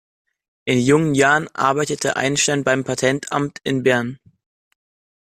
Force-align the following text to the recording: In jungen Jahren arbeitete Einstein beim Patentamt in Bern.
In 0.65 0.79
jungen 0.79 1.13
Jahren 1.13 1.47
arbeitete 1.53 2.15
Einstein 2.15 2.63
beim 2.63 2.83
Patentamt 2.83 3.59
in 3.63 3.83
Bern. 3.83 4.17